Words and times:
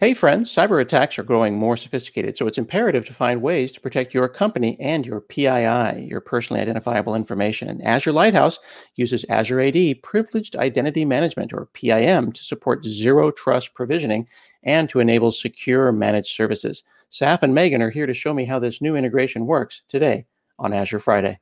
Hey, 0.00 0.14
friends, 0.14 0.50
cyber 0.50 0.80
attacks 0.80 1.18
are 1.18 1.22
growing 1.22 1.58
more 1.58 1.76
sophisticated, 1.76 2.34
so 2.34 2.46
it's 2.46 2.56
imperative 2.56 3.04
to 3.04 3.12
find 3.12 3.42
ways 3.42 3.70
to 3.72 3.82
protect 3.82 4.14
your 4.14 4.30
company 4.30 4.74
and 4.80 5.04
your 5.04 5.20
PII, 5.20 6.06
your 6.08 6.22
personally 6.22 6.62
identifiable 6.62 7.14
information. 7.14 7.68
And 7.68 7.82
Azure 7.82 8.10
Lighthouse 8.10 8.58
uses 8.96 9.26
Azure 9.28 9.60
AD 9.60 10.02
Privileged 10.02 10.56
Identity 10.56 11.04
Management, 11.04 11.52
or 11.52 11.66
PIM, 11.74 12.32
to 12.32 12.42
support 12.42 12.82
zero 12.82 13.30
trust 13.30 13.74
provisioning 13.74 14.26
and 14.62 14.88
to 14.88 15.00
enable 15.00 15.32
secure 15.32 15.92
managed 15.92 16.34
services. 16.34 16.82
Saif 17.10 17.42
and 17.42 17.54
Meagan 17.54 17.82
are 17.82 17.90
here 17.90 18.06
to 18.06 18.14
show 18.14 18.32
me 18.32 18.46
how 18.46 18.58
this 18.58 18.80
new 18.80 18.96
integration 18.96 19.44
works 19.44 19.82
today 19.86 20.24
on 20.58 20.72
Azure 20.72 20.98
Friday. 20.98 21.38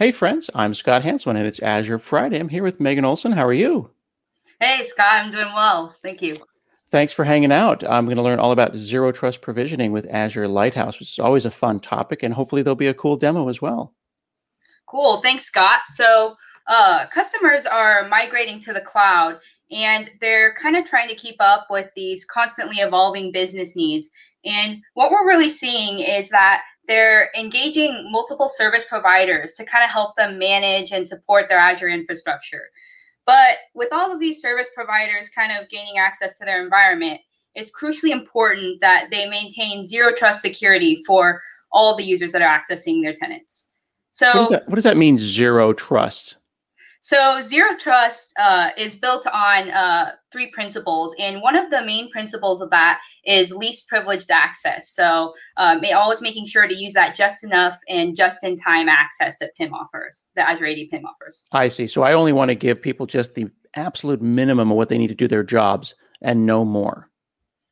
Hey, 0.00 0.12
friends, 0.12 0.48
I'm 0.54 0.72
Scott 0.72 1.02
Hanselman, 1.02 1.36
and 1.36 1.46
it's 1.46 1.60
Azure 1.60 1.98
Friday. 1.98 2.38
I'm 2.38 2.48
here 2.48 2.62
with 2.62 2.80
Meagan 2.80 3.04
Olsen. 3.04 3.32
How 3.32 3.44
are 3.44 3.52
you? 3.52 3.90
Hey, 4.58 4.82
Scott, 4.82 5.12
I'm 5.12 5.30
doing 5.30 5.52
well. 5.54 5.94
Thank 6.02 6.22
you. 6.22 6.32
Thanks 6.90 7.12
for 7.12 7.22
hanging 7.22 7.52
out. 7.52 7.84
I'm 7.84 8.06
going 8.06 8.16
to 8.16 8.22
learn 8.22 8.38
all 8.38 8.50
about 8.50 8.74
zero 8.74 9.12
trust 9.12 9.42
provisioning 9.42 9.92
with 9.92 10.08
Azure 10.08 10.48
Lighthouse, 10.48 10.98
which 10.98 11.10
is 11.10 11.18
always 11.18 11.44
a 11.44 11.50
fun 11.50 11.80
topic, 11.80 12.22
and 12.22 12.32
hopefully 12.32 12.62
there'll 12.62 12.76
be 12.76 12.86
a 12.86 12.94
cool 12.94 13.18
demo 13.18 13.50
as 13.50 13.60
well. 13.60 13.92
Cool. 14.86 15.20
Thanks, 15.20 15.44
Scott. 15.44 15.80
So, 15.84 16.34
uh, 16.66 17.04
customers 17.12 17.66
are 17.66 18.08
migrating 18.08 18.58
to 18.60 18.72
the 18.72 18.80
cloud, 18.80 19.38
and 19.70 20.10
they're 20.22 20.54
kind 20.54 20.76
of 20.76 20.86
trying 20.86 21.10
to 21.10 21.14
keep 21.14 21.36
up 21.40 21.66
with 21.68 21.90
these 21.94 22.24
constantly 22.24 22.76
evolving 22.76 23.32
business 23.32 23.76
needs. 23.76 24.10
And 24.46 24.78
what 24.94 25.10
we're 25.10 25.26
really 25.26 25.50
seeing 25.50 25.98
is 25.98 26.30
that 26.30 26.62
they're 26.90 27.30
engaging 27.38 28.10
multiple 28.10 28.48
service 28.48 28.84
providers 28.84 29.54
to 29.54 29.64
kind 29.64 29.84
of 29.84 29.90
help 29.90 30.16
them 30.16 30.40
manage 30.40 30.90
and 30.90 31.06
support 31.06 31.48
their 31.48 31.60
Azure 31.60 31.88
infrastructure. 31.88 32.64
But 33.26 33.58
with 33.74 33.90
all 33.92 34.12
of 34.12 34.18
these 34.18 34.42
service 34.42 34.66
providers 34.74 35.28
kind 35.28 35.56
of 35.56 35.68
gaining 35.68 35.98
access 35.98 36.36
to 36.38 36.44
their 36.44 36.60
environment, 36.60 37.20
it's 37.54 37.70
crucially 37.70 38.10
important 38.10 38.80
that 38.80 39.06
they 39.12 39.28
maintain 39.28 39.86
zero 39.86 40.12
trust 40.12 40.42
security 40.42 41.00
for 41.06 41.40
all 41.70 41.96
the 41.96 42.02
users 42.02 42.32
that 42.32 42.42
are 42.42 42.58
accessing 42.58 43.04
their 43.04 43.14
tenants. 43.14 43.68
So, 44.10 44.26
what 44.26 44.34
does 44.34 44.48
that, 44.48 44.68
what 44.68 44.74
does 44.74 44.84
that 44.84 44.96
mean, 44.96 45.16
zero 45.16 45.72
trust? 45.72 46.38
So, 47.02 47.40
zero 47.40 47.76
trust 47.78 48.34
uh, 48.38 48.70
is 48.76 48.94
built 48.94 49.26
on 49.26 49.70
uh, 49.70 50.12
three 50.30 50.50
principles, 50.50 51.14
and 51.18 51.40
one 51.40 51.56
of 51.56 51.70
the 51.70 51.82
main 51.82 52.10
principles 52.10 52.60
of 52.60 52.68
that 52.70 53.00
is 53.24 53.52
least 53.52 53.88
privileged 53.88 54.30
access. 54.30 54.90
So, 54.90 55.32
um, 55.56 55.80
always 55.94 56.20
making 56.20 56.44
sure 56.46 56.68
to 56.68 56.74
use 56.74 56.92
that 56.92 57.16
just 57.16 57.42
enough 57.42 57.78
and 57.88 58.14
just 58.14 58.44
in 58.44 58.54
time 58.56 58.88
access 58.88 59.38
that 59.38 59.54
PIM 59.56 59.72
offers, 59.72 60.26
the 60.36 60.46
Azure 60.46 60.66
AD 60.66 60.90
PIM 60.90 61.06
offers. 61.06 61.44
I 61.52 61.68
see. 61.68 61.86
So, 61.86 62.02
I 62.02 62.12
only 62.12 62.32
want 62.32 62.50
to 62.50 62.54
give 62.54 62.82
people 62.82 63.06
just 63.06 63.34
the 63.34 63.46
absolute 63.74 64.20
minimum 64.20 64.70
of 64.70 64.76
what 64.76 64.90
they 64.90 64.98
need 64.98 65.08
to 65.08 65.14
do 65.14 65.26
their 65.26 65.44
jobs 65.44 65.94
and 66.20 66.44
no 66.44 66.66
more. 66.66 67.08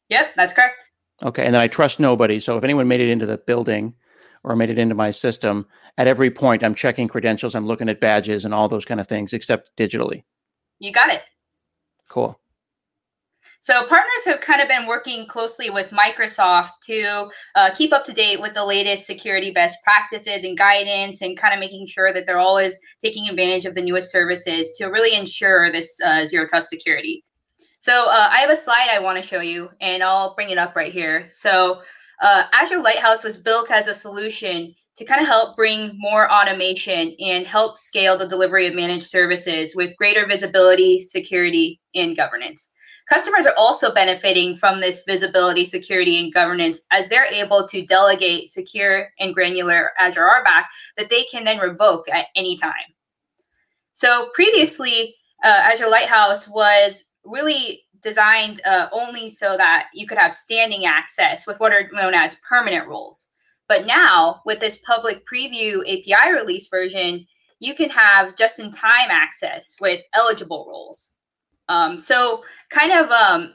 Yep, 0.09 0.29
that's 0.37 0.55
correct. 0.55 0.83
Okay, 1.23 1.45
and 1.45 1.55
then 1.55 1.61
I 1.61 1.69
trust 1.69 2.01
nobody. 2.01 2.41
So, 2.41 2.57
if 2.57 2.65
anyone 2.65 2.89
made 2.89 3.03
it 3.03 3.11
into 3.11 3.27
the 3.27 3.37
building, 3.37 3.93
or 4.45 4.57
made 4.57 4.71
it 4.71 4.79
into 4.79 4.95
my 4.95 5.11
system, 5.11 5.67
at 5.99 6.07
every 6.07 6.31
point 6.31 6.63
I'm 6.63 6.77
checking 6.77 7.09
credentials, 7.09 7.55
I'm 7.55 7.67
looking 7.67 7.89
at 7.89 8.01
badges 8.01 8.45
and 8.45 8.55
all 8.55 8.69
those 8.69 8.85
kind 8.85 9.01
of 9.01 9.09
things, 9.09 9.33
except 9.33 9.77
digitally. 9.77 10.23
You 10.79 10.93
got 10.93 11.13
it. 11.13 11.23
Cool. 12.09 12.41
So 13.61 13.85
partners 13.87 14.25
have 14.27 14.41
kind 14.41 14.63
of 14.63 14.69
been 14.69 14.87
working 14.87 15.27
closely 15.27 15.69
with 15.69 15.91
Microsoft 15.91 16.71
to 16.85 17.29
uh, 17.57 17.71
keep 17.75 17.93
up 17.93 18.05
to 18.05 18.13
date 18.13 18.41
with 18.41 18.55
the 18.55 18.65
latest 18.65 19.05
security 19.05 19.51
best 19.51 19.79
practices 19.83 20.45
and 20.45 20.57
guidance, 20.57 21.21
and 21.21 21.37
kind 21.37 21.53
of 21.53 21.59
making 21.59 21.87
sure 21.89 22.13
that 22.13 22.25
they're 22.25 22.39
always 22.39 22.79
taking 23.03 23.29
advantage 23.29 23.67
of 23.67 23.75
the 23.75 23.83
newest 23.83 24.13
services 24.13 24.73
to 24.79 24.87
really 24.87 25.17
ensure 25.17 25.73
this 25.73 26.01
uh, 26.07 26.25
zero 26.25 26.47
trust 26.47 26.69
security. 26.69 27.25
So 27.81 28.09
uh, 28.09 28.29
I 28.31 28.39
have 28.39 28.51
a 28.51 28.57
slide 28.57 28.89
I 28.91 29.01
want 29.01 29.21
to 29.21 29.29
show 29.29 29.41
you, 29.41 29.69
and 29.81 30.05
I'll 30.05 30.37
bring 30.37 30.51
it 30.51 30.59
up 30.59 30.77
right 30.77 30.93
here. 30.93 31.27
So 31.27 31.83
uh, 32.23 32.45
Azure 32.53 32.81
Lighthouse 32.81 33.25
was 33.25 33.37
built 33.37 33.73
as 33.73 33.89
a 33.89 33.95
solution 33.95 34.73
to 34.99 35.05
kind 35.05 35.21
of 35.21 35.29
help 35.29 35.55
bring 35.55 35.97
more 35.97 36.31
automation 36.31 37.15
and 37.21 37.47
help 37.47 37.79
scale 37.79 38.19
the 38.19 38.27
delivery 38.27 38.67
of 38.67 38.75
managed 38.75 39.07
services 39.07 39.77
with 39.77 39.97
greater 39.97 40.27
visibility, 40.27 41.01
security, 41.01 41.81
and 41.95 42.17
governance. 42.17 42.73
Customers 43.09 43.47
are 43.47 43.55
also 43.57 43.95
benefiting 43.95 44.57
from 44.57 44.81
this 44.81 45.05
visibility, 45.07 45.65
security, 45.65 46.19
and 46.19 46.35
governance 46.35 46.83
as 46.91 47.09
they're 47.09 47.33
able 47.33 47.67
to 47.69 47.87
delegate 47.87 48.49
secure 48.49 49.09
and 49.21 49.33
granular 49.33 49.93
Azure 50.01 50.29
RBAC 50.29 50.65
that 50.99 51.09
they 51.09 51.23
can 51.25 51.45
then 51.45 51.59
revoke 51.59 52.09
at 52.11 52.27
any 52.35 52.57
time. 52.57 52.73
So 53.93 54.31
previously, 54.35 55.15
uh, 55.45 55.71
Azure 55.73 55.89
Lighthouse 55.89 56.49
was 56.49 57.05
really 57.25 57.83
designed 58.03 58.61
uh, 58.67 58.89
only 58.91 59.29
so 59.29 59.57
that 59.57 59.87
you 59.95 60.09
could 60.09 60.19
have 60.19 60.35
standing 60.35 60.87
access 60.87 61.47
with 61.47 61.61
what 61.61 61.73
are 61.73 61.89
known 61.93 62.15
as 62.15 62.41
permanent 62.49 62.89
roles. 62.89 63.29
But 63.69 63.87
now, 63.87 64.41
with 64.47 64.61
this 64.61 64.79
public 64.79 65.25
preview 65.27 65.81
API 65.83 66.33
release 66.33 66.69
version, 66.69 67.27
you 67.61 67.75
can 67.75 67.91
have 67.91 68.37
just 68.37 68.59
in 68.59 68.71
time 68.71 69.11
access 69.11 69.77
with 69.81 70.01
eligible 70.15 70.67
roles. 70.69 71.15
Um, 71.69 72.01
so, 72.01 72.45
kind 72.71 72.93
of 72.93 73.11
um, 73.11 73.53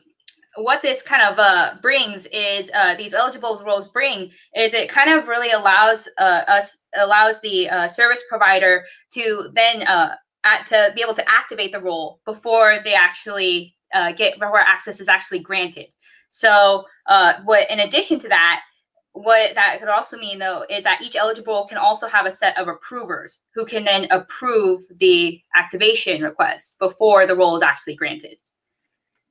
what 0.55 0.81
this 0.81 1.01
kind 1.01 1.23
of 1.23 1.39
uh, 1.39 1.75
brings 1.81 2.27
is 2.27 2.71
uh, 2.75 2.95
these 2.95 3.13
eligible 3.13 3.59
roles 3.65 3.87
bring 3.87 4.31
is 4.55 4.73
it 4.73 4.89
kind 4.89 5.09
of 5.09 5.27
really 5.27 5.51
allows 5.51 6.07
uh, 6.19 6.43
us 6.47 6.85
allows 6.95 7.41
the 7.41 7.69
uh, 7.69 7.87
service 7.87 8.21
provider 8.29 8.85
to 9.11 9.49
then 9.55 9.81
uh, 9.87 10.15
at, 10.43 10.65
to 10.67 10.91
be 10.95 11.01
able 11.01 11.15
to 11.15 11.27
activate 11.29 11.71
the 11.71 11.81
role 11.81 12.19
before 12.25 12.79
they 12.83 12.93
actually 12.93 13.75
uh, 13.95 14.11
get 14.11 14.37
where 14.39 14.53
access 14.57 14.99
is 14.99 15.09
actually 15.09 15.39
granted. 15.39 15.87
So, 16.29 16.85
what 17.45 17.69
in 17.71 17.79
addition 17.79 18.19
to 18.19 18.27
that, 18.29 18.61
what 19.13 19.53
that 19.55 19.79
could 19.79 19.89
also 19.89 20.17
mean 20.17 20.39
though 20.39 20.65
is 20.69 20.83
that 20.83 21.01
each 21.01 21.15
eligible 21.15 21.65
can 21.67 21.77
also 21.77 22.07
have 22.07 22.25
a 22.25 22.31
set 22.31 22.57
of 22.57 22.67
approvers 22.67 23.41
who 23.53 23.65
can 23.65 23.85
then 23.85 24.07
approve 24.11 24.81
the 24.99 25.39
activation 25.55 26.21
request 26.21 26.77
before 26.79 27.25
the 27.25 27.35
role 27.35 27.55
is 27.55 27.61
actually 27.61 27.95
granted. 27.95 28.37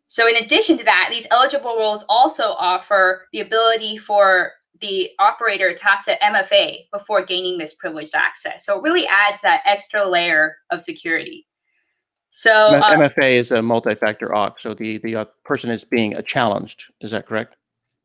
So, 0.07 0.29
in 0.29 0.37
addition 0.37 0.79
to 0.79 0.85
that, 0.85 1.09
these 1.11 1.27
eligible 1.31 1.77
roles 1.77 2.05
also 2.09 2.53
offer 2.59 3.27
the 3.33 3.41
ability 3.41 3.97
for 3.97 4.53
the 4.81 5.09
operator 5.19 5.75
to 5.75 5.85
have 5.85 6.05
to 6.05 6.19
MFA 6.23 6.89
before 6.93 7.25
gaining 7.25 7.57
this 7.57 7.75
privileged 7.75 8.15
access. 8.15 8.67
So, 8.67 8.79
it 8.79 8.83
really 8.83 9.07
adds 9.07 9.41
that 9.41 9.63
extra 9.65 10.07
layer 10.07 10.57
of 10.71 10.83
security. 10.83 11.47
So 12.35 12.51
uh, 12.51 12.95
MFA 12.95 13.35
is 13.35 13.51
a 13.51 13.61
multi-factor 13.61 14.29
auth. 14.29 14.55
So 14.59 14.73
the 14.73 14.97
the 14.99 15.17
uh, 15.17 15.25
person 15.45 15.71
is 15.71 15.85
being 15.85 16.17
challenged. 16.25 16.91
Is 17.03 17.11
that 17.11 17.27
correct? 17.27 17.57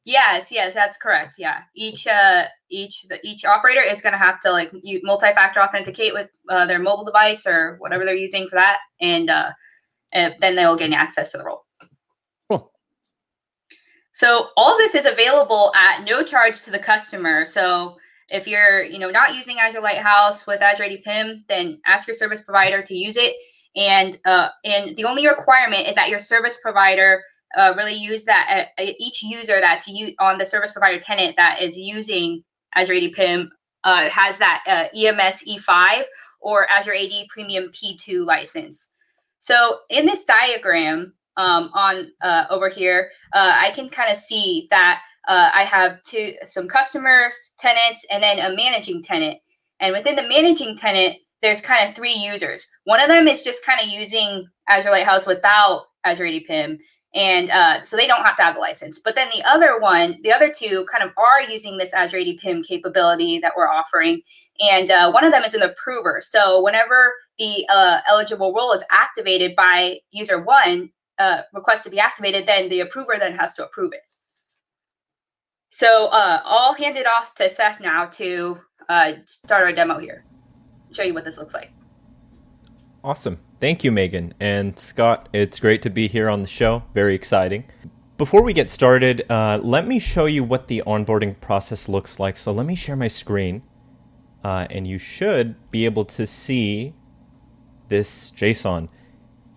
Yes, 0.07 0.53
yes, 0.53 0.73
that's 0.73 0.95
correct. 0.95 1.35
Yeah, 1.37 1.63
each 1.75 2.07
uh, 2.07 2.45
each 2.69 3.03
the, 3.09 3.19
each 3.27 3.43
operator 3.43 3.81
is 3.81 4.01
going 4.01 4.13
to 4.13 4.17
have 4.17 4.39
to 4.39 4.51
like 4.51 4.71
multi-factor 5.03 5.59
authenticate 5.61 6.13
with 6.13 6.29
uh, 6.47 6.65
their 6.65 6.79
mobile 6.79 7.03
device 7.03 7.45
or 7.45 7.75
whatever 7.79 8.05
they're 8.05 8.15
using 8.15 8.47
for 8.47 8.55
that, 8.55 8.77
and, 9.01 9.29
uh, 9.29 9.49
and 10.13 10.33
then 10.39 10.55
they 10.55 10.65
will 10.65 10.77
gain 10.77 10.93
access 10.93 11.31
to 11.31 11.37
the 11.37 11.43
role. 11.43 11.65
Cool. 12.49 12.71
So 14.13 14.47
all 14.55 14.77
this 14.77 14.95
is 14.95 15.05
available 15.05 15.73
at 15.75 16.05
no 16.05 16.23
charge 16.23 16.61
to 16.61 16.71
the 16.71 16.79
customer. 16.79 17.45
So 17.45 17.97
if 18.29 18.47
you're 18.47 18.83
you 18.83 18.99
know 18.99 19.11
not 19.11 19.35
using 19.35 19.59
Azure 19.59 19.81
Lighthouse 19.81 20.47
with 20.47 20.61
Azure 20.61 20.85
AD 20.85 21.03
PIM, 21.03 21.43
then 21.49 21.81
ask 21.85 22.07
your 22.07 22.15
service 22.15 22.41
provider 22.41 22.81
to 22.81 22.95
use 22.95 23.17
it 23.17 23.35
and 23.75 24.17
uh, 24.25 24.49
and 24.63 24.95
the 24.95 25.05
only 25.05 25.27
requirement 25.27 25.87
is 25.87 25.95
that 25.95 26.09
your 26.09 26.19
service 26.19 26.57
provider 26.61 27.23
uh, 27.55 27.73
really 27.77 27.93
use 27.93 28.25
that 28.25 28.69
uh, 28.77 28.83
each 28.99 29.23
user 29.23 29.59
that's 29.61 29.89
on 30.19 30.37
the 30.37 30.45
service 30.45 30.71
provider 30.71 30.99
tenant 30.99 31.35
that 31.37 31.61
is 31.61 31.77
using 31.77 32.43
Azure 32.75 32.93
AD 32.93 33.13
PIM 33.13 33.51
uh, 33.83 34.09
has 34.09 34.37
that 34.37 34.63
uh, 34.67 34.97
EMS 34.97 35.45
E5 35.47 36.03
or 36.41 36.69
Azure 36.69 36.93
AD 36.93 37.27
Premium 37.29 37.69
P2 37.69 38.25
license. 38.25 38.93
So 39.39 39.79
in 39.89 40.05
this 40.05 40.25
diagram 40.25 41.13
um, 41.37 41.69
on 41.73 42.11
uh, 42.21 42.45
over 42.49 42.69
here, 42.69 43.11
I 43.33 43.71
can 43.75 43.89
kind 43.89 44.11
of 44.11 44.17
see 44.17 44.67
that 44.71 45.01
I 45.27 45.63
have 45.63 46.01
two 46.03 46.33
some 46.45 46.67
customers, 46.67 47.53
tenants, 47.59 48.05
and 48.11 48.21
then 48.23 48.39
a 48.39 48.55
managing 48.55 49.03
tenant. 49.03 49.39
And 49.79 49.93
within 49.93 50.15
the 50.15 50.27
managing 50.27 50.75
tenant, 50.75 51.17
there's 51.41 51.61
kind 51.61 51.87
of 51.87 51.95
three 51.95 52.13
users. 52.13 52.67
One 52.85 52.99
of 52.99 53.09
them 53.09 53.27
is 53.27 53.43
just 53.43 53.65
kind 53.65 53.79
of 53.79 53.87
using 53.87 54.47
Azure 54.67 54.91
Lighthouse 54.91 55.27
without 55.27 55.85
Azure 56.03 56.25
AD 56.25 56.45
PIM. 56.47 56.79
And 57.13 57.49
uh, 57.49 57.83
so 57.83 57.95
they 57.97 58.05
don't 58.05 58.23
have 58.23 58.35
to 58.35 58.43
have 58.43 58.55
the 58.55 58.61
license. 58.61 58.99
But 58.99 59.15
then 59.15 59.29
the 59.33 59.43
other 59.43 59.79
one, 59.79 60.19
the 60.23 60.31
other 60.31 60.51
two 60.51 60.85
kind 60.91 61.03
of 61.03 61.11
are 61.17 61.41
using 61.41 61.77
this 61.77 61.93
Azure 61.93 62.19
AD 62.19 62.37
PIM 62.39 62.63
capability 62.63 63.39
that 63.39 63.53
we're 63.55 63.69
offering. 63.69 64.21
And 64.59 64.91
uh, 64.91 65.11
one 65.11 65.23
of 65.23 65.31
them 65.31 65.43
is 65.43 65.53
an 65.53 65.63
approver. 65.63 66.21
So 66.23 66.61
whenever 66.63 67.13
the 67.39 67.65
uh, 67.69 68.01
eligible 68.07 68.53
role 68.53 68.73
is 68.73 68.85
activated 68.91 69.55
by 69.55 69.99
user 70.11 70.41
one, 70.41 70.91
uh, 71.17 71.41
request 71.53 71.83
to 71.85 71.89
be 71.89 71.99
activated, 71.99 72.45
then 72.45 72.69
the 72.69 72.81
approver 72.81 73.15
then 73.17 73.33
has 73.33 73.53
to 73.55 73.65
approve 73.65 73.93
it. 73.93 74.01
So 75.69 76.07
uh, 76.07 76.41
I'll 76.43 76.73
hand 76.73 76.97
it 76.97 77.07
off 77.07 77.33
to 77.35 77.45
Saif 77.45 77.79
now 77.79 78.05
to 78.05 78.59
uh, 78.89 79.13
start 79.25 79.63
our 79.63 79.73
demo 79.73 79.97
here 79.97 80.23
show 80.91 81.03
you 81.03 81.13
what 81.13 81.25
this 81.25 81.37
looks 81.37 81.53
like. 81.53 81.71
Awesome. 83.03 83.39
Thank 83.59 83.83
you, 83.83 83.91
Meagan. 83.91 84.35
And 84.39 84.77
Scott, 84.77 85.29
it's 85.33 85.59
great 85.59 85.81
to 85.81 85.89
be 85.89 86.07
here 86.07 86.29
on 86.29 86.43
the 86.43 86.47
show. 86.47 86.83
Very 86.93 87.15
exciting. 87.15 87.63
Before 88.15 88.43
we 88.43 88.53
get 88.53 88.69
started, 88.69 89.25
uh, 89.31 89.59
let 89.63 89.87
me 89.87 89.97
show 89.97 90.25
you 90.25 90.43
what 90.43 90.67
the 90.67 90.83
onboarding 90.85 91.39
process 91.41 91.89
looks 91.89 92.19
like. 92.19 92.37
So 92.37 92.51
let 92.51 92.67
me 92.67 92.75
share 92.75 92.95
my 92.95 93.07
screen. 93.07 93.63
Uh, 94.43 94.67
and 94.69 94.85
you 94.87 94.99
should 94.99 95.55
be 95.71 95.85
able 95.85 96.05
to 96.05 96.27
see 96.27 96.93
this 97.87 98.29
JSON. 98.31 98.89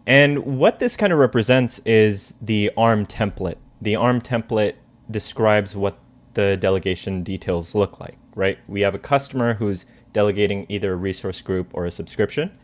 And 0.06 0.38
what 0.58 0.78
this 0.78 0.96
kind 0.96 1.12
of 1.12 1.18
represents 1.18 1.80
is 1.80 2.34
the 2.40 2.70
ARM 2.78 3.04
template. 3.04 3.58
The 3.82 3.96
ARM 3.96 4.22
template 4.22 4.76
describes 5.10 5.76
what 5.76 5.98
the 6.32 6.56
delegation 6.56 7.22
details 7.22 7.74
look 7.74 8.00
like, 8.00 8.16
right? 8.34 8.58
We 8.66 8.80
have 8.80 8.94
a 8.94 8.98
customer 8.98 9.54
who's 9.54 9.84
delegating 10.14 10.64
either 10.70 10.94
a 10.94 10.96
resource 10.96 11.42
group 11.42 11.68
or 11.74 11.84
a 11.84 11.90
subscription 11.90 12.58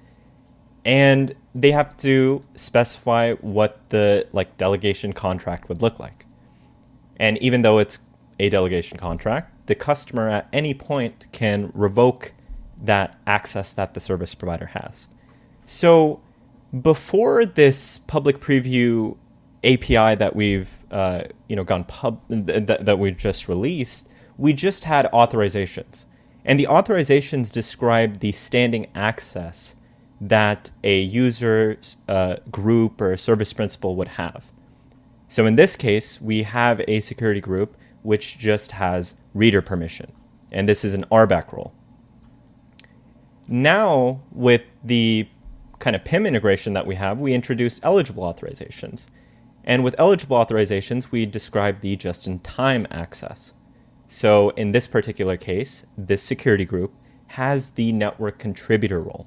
and 0.87 1.35
they 1.53 1.73
have 1.73 1.97
to 1.97 2.45
specify 2.55 3.35
what 3.35 3.81
the 3.89 4.27
like 4.33 4.57
delegation 4.57 5.13
contract 5.13 5.69
would 5.69 5.83
look 5.83 5.99
like. 5.99 6.27
And 7.17 7.37
even 7.39 7.63
though 7.63 7.79
it's 7.79 7.99
a 8.39 8.49
delegation 8.49 8.97
contract, 8.97 9.67
the 9.67 9.75
customer 9.75 10.29
at 10.29 10.49
any 10.53 10.75
point 10.75 11.27
can 11.33 11.73
revoke 11.75 12.33
that 12.81 13.19
access 13.27 13.75
that 13.75 13.95
the 13.95 14.01
service 14.01 14.35
provider 14.37 14.67
has. 14.67 15.09
So 15.65 16.21
before 16.83 17.45
this 17.45 17.99
public 17.99 18.39
preview 18.39 19.17
API 19.65 20.15
that 20.15 20.37
we've 20.37 20.71
uh, 20.93 21.25
you 21.49 21.57
know 21.57 21.65
gone 21.65 21.83
pub 21.83 22.21
th- 22.29 22.65
that 22.81 22.99
we've 23.01 23.17
just 23.17 23.49
released, 23.49 24.09
we 24.39 24.53
just 24.53 24.85
had 24.85 25.11
authorizations, 25.13 26.05
and 26.45 26.61
the 26.61 26.67
authorizations 26.71 27.51
describe 27.51 28.21
the 28.21 28.31
standing 28.31 28.87
access 28.95 29.75
that 30.21 30.71
a 30.83 31.01
user 31.01 31.79
uh, 32.09 32.37
group 32.51 33.01
or 33.01 33.17
service 33.17 33.53
principal 33.53 33.97
would 33.97 34.09
have. 34.09 34.51
So 35.29 35.47
in 35.47 35.57
this 35.57 35.77
case, 35.77 36.21
we 36.21 36.45
have 36.45 36.81
a 36.87 37.01
security 37.01 37.41
group 37.41 37.77
which 38.03 38.39
just 38.39 38.73
has 38.73 39.15
reader 39.35 39.61
permission, 39.61 40.13
and 40.53 40.69
this 40.69 40.85
is 40.85 40.95
an 40.95 41.05
RBAC 41.11 41.53
role. 41.53 41.73
Now, 43.49 44.23
with 44.33 44.63
the 44.83 45.29
kind 45.79 45.95
of 45.95 46.05
PIM 46.05 46.27
integration 46.27 46.73
that 46.73 46.87
we 46.87 46.95
have, 46.95 47.21
we 47.21 47.35
introduced 47.35 47.81
eligible 47.83 48.23
authorizations. 48.23 49.07
And 49.65 49.83
with 49.83 49.95
eligible 49.99 50.37
authorizations, 50.37 51.11
we 51.11 51.27
describe 51.27 51.81
the 51.81 51.97
just 51.97 52.27
in 52.27 52.39
time 52.41 52.87
access. 52.91 53.53
So 54.09 54.51
in 54.51 54.73
this 54.73 54.87
particular 54.87 55.37
case, 55.37 55.85
this 55.99 56.23
security 56.23 56.65
group 56.65 56.93
has 57.29 57.73
the 57.73 57.93
network 57.93 58.39
contributor 58.39 59.01
role. 59.01 59.27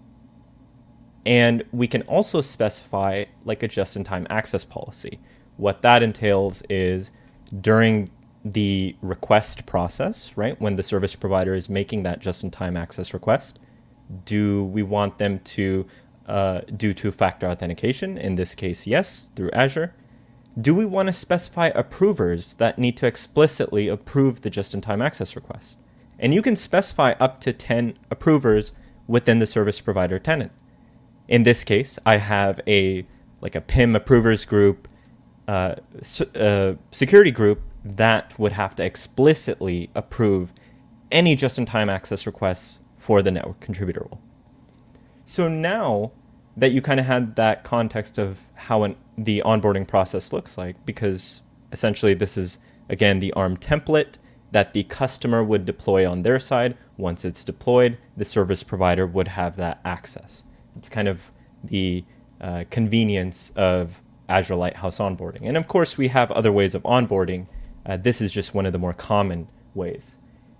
And 1.25 1.63
we 1.71 1.87
can 1.87 2.01
also 2.03 2.41
specify 2.41 3.25
like 3.45 3.63
a 3.63 3.67
just 3.67 3.95
in 3.95 4.03
time 4.03 4.25
access 4.29 4.63
policy. 4.63 5.19
What 5.57 5.81
that 5.81 6.01
entails 6.01 6.63
is 6.69 7.11
during 7.59 8.09
the 8.45 8.95
request 9.01 9.65
process, 9.65 10.37
right, 10.37 10.59
when 10.61 10.75
the 10.75 10.83
service 10.83 11.15
provider 11.15 11.53
is 11.53 11.69
making 11.69 12.03
that 12.03 12.19
just 12.19 12.43
in 12.43 12.51
time 12.51 12.77
access 12.77 13.13
request, 13.13 13.59
do 14.25 14.63
we 14.63 14.81
want 14.81 15.17
them 15.17 15.39
to 15.39 15.85
uh, 16.27 16.61
do 16.75 16.93
two 16.93 17.11
factor 17.11 17.47
authentication? 17.47 18.17
In 18.17 18.35
this 18.35 18.55
case, 18.55 18.87
yes, 18.87 19.31
through 19.35 19.51
Azure. 19.51 19.93
Do 20.59 20.73
we 20.73 20.85
want 20.85 21.07
to 21.07 21.13
specify 21.13 21.67
approvers 21.75 22.55
that 22.55 22.79
need 22.79 22.97
to 22.97 23.07
explicitly 23.07 23.87
approve 23.87 24.41
the 24.41 24.49
just 24.49 24.73
in 24.73 24.81
time 24.81 25.01
access 25.01 25.35
request? 25.35 25.77
And 26.17 26.33
you 26.33 26.41
can 26.41 26.55
specify 26.55 27.13
up 27.19 27.39
to 27.41 27.53
10 27.53 27.97
approvers 28.11 28.71
within 29.07 29.39
the 29.39 29.47
service 29.47 29.79
provider 29.79 30.19
tenant. 30.19 30.51
In 31.29 31.43
this 31.43 31.63
case, 31.63 31.99
I 32.07 32.17
have 32.17 32.59
a 32.67 33.05
like 33.39 33.55
a 33.55 33.61
PIM 33.61 33.95
approvers 33.95 34.43
group, 34.45 34.87
uh, 35.47 35.75
uh, 36.35 36.73
security 36.91 37.31
group 37.31 37.61
that 37.85 38.37
would 38.37 38.51
have 38.53 38.75
to 38.75 38.83
explicitly 38.83 39.89
approve 39.95 40.51
any 41.09 41.35
just-in-time 41.35 41.89
access 41.89 42.25
requests 42.25 42.81
for 42.97 43.21
the 43.21 43.31
network 43.31 43.61
contributor 43.61 44.01
role. 44.01 44.19
So 45.23 45.47
now 45.47 46.11
that 46.57 46.71
you 46.71 46.81
kind 46.81 46.99
of 46.99 47.05
had 47.05 47.37
that 47.37 47.63
context 47.63 48.17
of 48.17 48.39
how 48.55 48.83
an, 48.83 48.95
the 49.17 49.41
onboarding 49.45 49.87
process 49.87 50.33
looks 50.33 50.57
like, 50.57 50.83
because 50.85 51.41
essentially 51.71 52.15
this 52.15 52.37
is 52.37 52.57
again 52.89 53.19
the 53.19 53.31
ARM 53.33 53.55
template 53.55 54.15
that 54.51 54.73
the 54.73 54.83
customer 54.83 55.43
would 55.43 55.63
deploy 55.63 56.09
on 56.09 56.23
their 56.23 56.39
side. 56.39 56.75
Once 56.97 57.23
it's 57.23 57.45
deployed, 57.45 57.99
the 58.17 58.25
service 58.25 58.63
provider 58.63 59.05
would 59.05 59.29
have 59.29 59.55
that 59.57 59.79
access. 59.85 60.43
It's 60.79 60.87
kind 60.87 61.09
of 61.09 61.29
the 61.61 62.05
uh, 62.39 62.63
convenience 62.69 63.51
of 63.57 64.01
Azure 64.29 64.55
Lighthouse 64.55 64.97
onboarding. 64.97 65.41
And 65.43 65.57
of 65.57 65.67
course, 65.67 65.97
we 65.97 66.07
have 66.07 66.31
other 66.31 66.53
ways 66.53 66.73
of 66.73 66.83
onboarding. 66.83 67.47
Uh, 67.85 67.97
this 67.97 68.21
is 68.21 68.31
just 68.31 68.53
one 68.53 68.65
of 68.65 68.71
the 68.71 68.79
more 68.79 68.93
common 68.93 69.49
ways. 69.73 70.15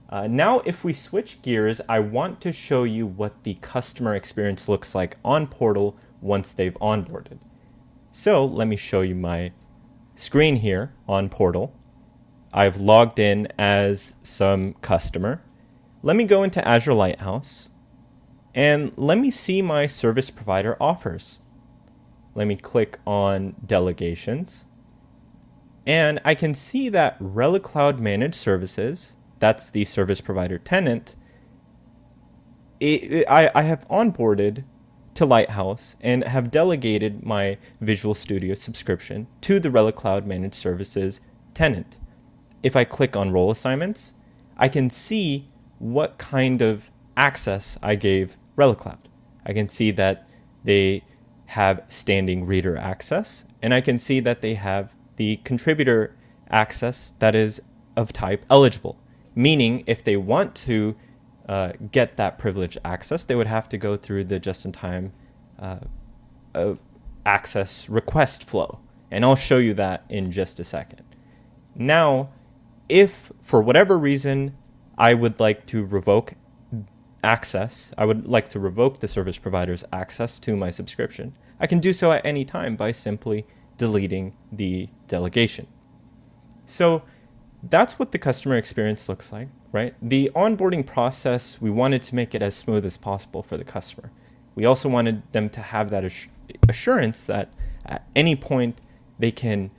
Uh, 0.10 0.28
now, 0.28 0.60
if 0.66 0.84
we 0.84 0.92
switch 0.92 1.42
gears, 1.42 1.80
I 1.88 2.00
want 2.00 2.42
to 2.42 2.52
show 2.52 2.84
you 2.84 3.08
what 3.08 3.44
the 3.44 3.54
customer 3.62 4.14
experience 4.14 4.68
looks 4.68 4.94
like 4.94 5.16
on 5.24 5.48
Portal 5.48 5.96
once 6.20 6.52
they've 6.52 6.78
onboarded. 6.82 7.38
So 8.12 8.44
let 8.44 8.68
me 8.68 8.76
show 8.76 9.00
you 9.00 9.16
my 9.16 9.54
screen 10.16 10.58
here 10.58 10.92
on 11.08 11.30
Portal. 11.30 11.74
I've 12.52 12.76
logged 12.76 13.20
in 13.20 13.48
as 13.58 14.16
some 14.22 14.74
customer. 14.82 15.42
Let 16.04 16.18
me 16.18 16.26
go 16.26 16.44
into 16.44 16.68
Azure 16.68 16.94
Lighthouse 16.94 17.70
and 18.60 18.92
let 18.98 19.18
me 19.18 19.32
see 19.32 19.62
my 19.62 19.88
service 19.88 20.30
provider 20.30 20.76
offers. 20.82 21.40
Let 22.36 22.46
me 22.46 22.58
click 22.58 23.00
on 23.08 23.56
delegations. 23.66 24.66
And 25.88 26.20
I 26.26 26.36
can 26.36 26.54
see 26.54 26.90
that 26.90 27.16
Relecloud 27.22 28.00
Managed 28.00 28.36
Services, 28.36 29.14
that's 29.40 29.72
the 29.72 29.86
service 29.86 30.20
provider 30.20 30.58
tenant, 30.58 31.16
it, 32.82 33.04
it, 33.04 33.26
I, 33.30 33.50
I 33.56 33.62
have 33.62 33.88
onboarded 33.88 34.66
to 35.14 35.26
Lighthouse 35.26 35.96
and 36.02 36.26
have 36.26 36.52
delegated 36.52 37.26
my 37.26 37.58
Visual 37.80 38.14
Studio 38.14 38.56
subscription 38.56 39.28
to 39.40 39.62
the 39.62 39.72
Relecloud 39.72 40.26
Managed 40.26 40.56
Services 40.56 41.22
tenant. 41.54 41.96
If 42.62 42.76
I 42.76 42.84
click 42.84 43.16
on 43.16 43.32
role 43.32 43.52
assignments, 43.52 44.12
I 44.58 44.68
can 44.68 44.90
see 44.90 45.48
what 45.78 46.18
kind 46.18 46.62
of 46.62 46.92
access 47.16 47.78
I 47.82 47.96
gave 47.96 48.36
Relecloud. 48.60 49.08
I 49.46 49.54
can 49.54 49.70
see 49.70 49.90
that 49.92 50.28
they 50.66 51.04
have 51.58 51.82
standing 51.88 52.46
reader 52.46 52.76
access, 52.76 53.46
and 53.62 53.74
I 53.74 53.82
can 53.82 53.98
see 53.98 54.20
that 54.20 54.42
they 54.42 54.56
have 54.56 54.94
the 55.16 55.38
contributor 55.46 56.16
access 56.50 57.14
that 57.20 57.36
is 57.36 57.62
of 57.96 58.12
type 58.12 58.46
eligible, 58.50 58.98
meaning 59.34 59.84
if 59.88 60.04
they 60.04 60.18
want 60.18 60.56
to 60.68 60.96
uh, 61.48 61.72
get 61.92 62.18
that 62.18 62.38
privileged 62.38 62.78
access, 62.84 63.24
they 63.24 63.36
would 63.36 63.48
have 63.48 63.70
to 63.70 63.78
go 63.78 63.96
through 63.98 64.26
the 64.26 64.40
just-in-time 64.40 65.14
uh, 65.58 65.80
uh, 66.54 66.76
access 67.26 67.90
request 67.90 68.44
flow. 68.44 68.80
And 69.10 69.24
I'll 69.24 69.36
show 69.36 69.58
you 69.58 69.74
that 69.76 70.04
in 70.10 70.32
just 70.32 70.60
a 70.60 70.64
second. 70.64 71.04
Now, 71.76 72.30
if 72.90 73.32
for 73.42 73.62
whatever 73.62 73.98
reason 73.98 74.56
I 74.98 75.14
would 75.14 75.40
like 75.40 75.66
to 75.68 75.86
revoke 75.86 76.34
access, 77.24 77.94
I 77.98 78.06
would 78.06 78.28
like 78.28 78.50
to 78.50 78.60
revoke 78.60 79.00
the 79.00 79.08
service 79.08 79.38
provider's 79.38 79.84
access 79.92 80.40
to 80.40 80.56
my 80.56 80.70
subscription, 80.70 81.38
I 81.60 81.68
can 81.68 81.80
do 81.80 81.94
so 81.94 82.12
at 82.12 82.26
any 82.26 82.46
time 82.46 82.76
by 82.76 82.92
simply 82.92 83.46
deleting 83.78 84.34
the 84.52 84.90
delegation. 85.08 85.68
So 86.66 87.04
that's 87.64 88.00
what 88.00 88.12
the 88.12 88.18
customer 88.18 88.56
experience 88.56 89.10
looks 89.10 89.32
like, 89.32 89.50
right? 89.72 89.96
The 90.02 90.32
onboarding 90.36 90.86
process, 90.86 91.60
we 91.60 91.70
wanted 91.70 92.04
to 92.04 92.16
make 92.16 92.34
it 92.34 92.42
as 92.42 92.56
smooth 92.56 92.86
as 92.86 92.98
possible 92.98 93.44
for 93.44 93.58
the 93.58 93.64
customer. 93.64 94.12
We 94.56 94.66
also 94.66 94.90
wanted 94.90 95.24
them 95.32 95.50
to 95.50 95.62
have 95.62 95.90
that 95.90 96.10
assurance 96.68 97.26
that 97.26 97.54
at 97.86 98.08
any 98.16 98.36
point 98.36 98.80
they 99.18 99.32
can 99.32 99.72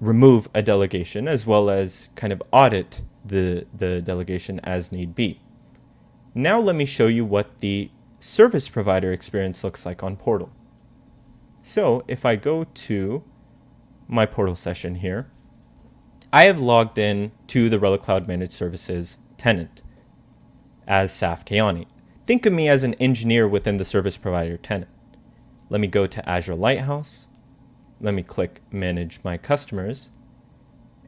remove 0.00 0.48
a 0.54 0.62
delegation 0.62 1.26
as 1.26 1.46
well 1.46 1.70
as 1.70 2.08
kind 2.14 2.32
of 2.32 2.42
audit 2.52 3.02
the, 3.24 3.66
the 3.76 4.00
delegation 4.00 4.60
as 4.62 4.92
need 4.92 5.14
be. 5.14 5.40
Now 6.34 6.60
let 6.60 6.76
me 6.76 6.84
show 6.84 7.06
you 7.06 7.24
what 7.24 7.60
the 7.60 7.90
service 8.20 8.68
provider 8.68 9.12
experience 9.12 9.64
looks 9.64 9.86
like 9.86 10.02
on 10.02 10.16
Portal. 10.16 10.50
So 11.62 12.04
if 12.08 12.24
I 12.24 12.36
go 12.36 12.64
to 12.64 13.24
my 14.06 14.26
Portal 14.26 14.54
session 14.54 14.96
here, 14.96 15.30
I 16.32 16.44
have 16.44 16.60
logged 16.60 16.98
in 16.98 17.32
to 17.48 17.68
the 17.68 17.78
Relecloud 17.78 18.28
Managed 18.28 18.52
Services 18.52 19.18
tenant 19.36 19.82
as 20.86 21.12
Saif 21.12 21.44
Kayani. 21.44 21.86
Think 22.26 22.44
of 22.46 22.52
me 22.52 22.68
as 22.68 22.84
an 22.84 22.94
engineer 22.94 23.48
within 23.48 23.78
the 23.78 23.84
service 23.84 24.16
provider 24.16 24.56
tenant. 24.56 24.90
Let 25.70 25.80
me 25.80 25.86
go 25.86 26.06
to 26.06 26.28
Azure 26.28 26.54
Lighthouse. 26.54 27.26
Let 28.00 28.14
me 28.14 28.22
click 28.22 28.62
Manage 28.70 29.20
My 29.22 29.36
Customers 29.36 30.10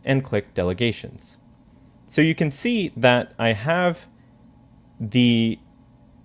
and 0.04 0.24
click 0.24 0.54
Delegations. 0.54 1.38
So 2.06 2.20
you 2.20 2.34
can 2.34 2.50
see 2.50 2.92
that 2.96 3.32
I 3.38 3.52
have 3.52 4.06
the 5.00 5.58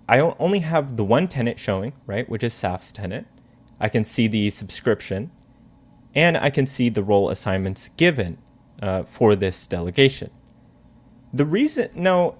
I 0.08 0.20
only 0.20 0.60
have 0.60 0.96
the 0.96 1.04
one 1.04 1.26
tenant 1.26 1.58
showing, 1.58 1.92
right, 2.06 2.28
which 2.28 2.44
is 2.44 2.54
Saif's 2.54 2.92
tenant. 2.92 3.26
I 3.80 3.88
can 3.88 4.04
see 4.04 4.28
the 4.28 4.50
subscription, 4.50 5.30
and 6.14 6.36
I 6.36 6.50
can 6.50 6.66
see 6.66 6.88
the 6.88 7.02
role 7.02 7.28
assignments 7.28 7.88
given 7.96 8.38
uh, 8.80 9.02
for 9.02 9.34
this 9.34 9.66
delegation. 9.66 10.30
The 11.32 11.44
reason, 11.44 11.90
no, 11.94 12.36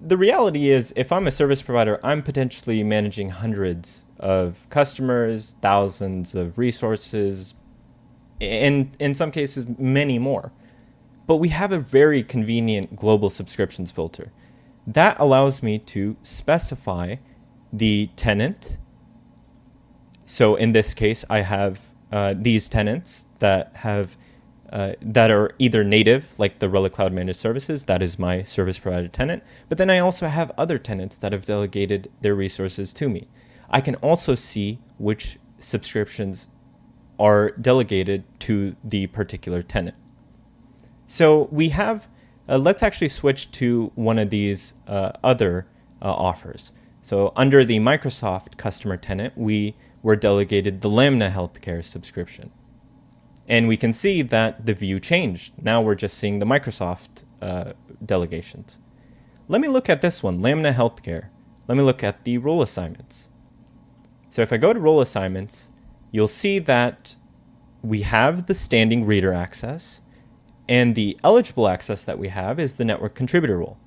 the 0.00 0.16
reality 0.16 0.68
is 0.70 0.92
if 0.96 1.12
I'm 1.12 1.26
a 1.26 1.30
service 1.30 1.62
provider, 1.62 2.00
I'm 2.02 2.22
potentially 2.22 2.82
managing 2.82 3.30
hundreds 3.30 4.02
of 4.18 4.66
customers, 4.68 5.56
thousands 5.62 6.34
of 6.34 6.58
resources, 6.58 7.54
and 8.40 8.94
in 8.98 9.14
some 9.14 9.30
cases, 9.30 9.66
many 9.78 10.18
more. 10.18 10.52
But 11.26 11.36
we 11.36 11.48
have 11.50 11.72
a 11.72 11.78
very 11.78 12.22
convenient 12.22 12.96
global 12.96 13.30
subscriptions 13.30 13.90
filter. 13.90 14.32
That 14.86 15.16
allows 15.18 15.62
me 15.62 15.78
to 15.78 16.16
specify 16.22 17.16
the 17.72 18.10
tenant. 18.16 18.76
So 20.24 20.54
in 20.54 20.72
this 20.72 20.94
case, 20.94 21.24
I 21.28 21.40
have 21.40 21.92
uh, 22.12 22.34
these 22.36 22.68
tenants 22.68 23.26
that 23.38 23.72
have 23.76 24.16
uh, 24.72 24.94
that 25.00 25.30
are 25.30 25.54
either 25.58 25.84
native, 25.84 26.36
like 26.36 26.58
the 26.58 26.68
Relecloud 26.68 27.12
Managed 27.12 27.38
Services, 27.38 27.84
that 27.84 28.02
is 28.02 28.18
my 28.18 28.42
service 28.42 28.78
provider 28.80 29.06
tenant, 29.06 29.44
but 29.68 29.78
then 29.78 29.88
I 29.88 30.00
also 30.00 30.26
have 30.26 30.50
other 30.58 30.78
tenants 30.78 31.16
that 31.18 31.32
have 31.32 31.44
delegated 31.44 32.10
their 32.22 32.34
resources 32.34 32.92
to 32.94 33.08
me. 33.08 33.28
I 33.70 33.80
can 33.80 33.94
also 33.96 34.34
see 34.34 34.80
which 34.98 35.38
subscriptions 35.60 36.48
are 37.20 37.52
delegated 37.52 38.24
to 38.40 38.74
the 38.82 39.06
particular 39.08 39.62
tenant. 39.62 39.96
So 41.06 41.48
we 41.52 41.68
have, 41.68 42.08
uh, 42.48 42.58
let's 42.58 42.82
actually 42.82 43.08
switch 43.08 43.50
to 43.52 43.92
one 43.94 44.18
of 44.18 44.30
these 44.30 44.74
uh, 44.86 45.12
other 45.22 45.66
uh, 46.02 46.12
offers. 46.12 46.72
So 47.02 47.32
under 47.36 47.64
the 47.64 47.78
Microsoft 47.78 48.56
customer 48.56 48.96
tenant, 48.96 49.36
we 49.36 49.76
were 50.02 50.16
delegated 50.16 50.80
the 50.80 50.88
Lamna 50.88 51.30
Healthcare 51.30 51.84
subscription. 51.84 52.50
And 53.46 53.68
we 53.68 53.76
can 53.76 53.92
see 53.92 54.22
that 54.22 54.64
the 54.64 54.74
view 54.74 55.00
changed. 55.00 55.52
Now 55.60 55.82
we're 55.82 55.94
just 55.94 56.16
seeing 56.16 56.38
the 56.38 56.46
Microsoft 56.46 57.24
uh, 57.42 57.72
delegations. 58.04 58.78
Let 59.48 59.60
me 59.60 59.68
look 59.68 59.90
at 59.90 60.00
this 60.00 60.22
one, 60.22 60.40
Lamna 60.40 60.72
Healthcare. 60.72 61.28
Let 61.68 61.76
me 61.76 61.82
look 61.82 62.02
at 62.02 62.24
the 62.24 62.38
role 62.38 62.62
assignments. 62.62 63.28
So 64.30 64.42
if 64.42 64.52
I 64.52 64.56
go 64.56 64.72
to 64.72 64.80
role 64.80 65.00
assignments, 65.00 65.68
you'll 66.10 66.28
see 66.28 66.58
that 66.60 67.16
we 67.82 68.00
have 68.00 68.46
the 68.46 68.54
standing 68.54 69.04
reader 69.04 69.32
access, 69.32 70.00
and 70.68 70.94
the 70.94 71.18
eligible 71.22 71.68
access 71.68 72.04
that 72.04 72.18
we 72.18 72.28
have 72.28 72.58
is 72.58 72.76
the 72.76 72.84
network 72.84 73.14
contributor 73.14 73.58
role. 73.58 73.78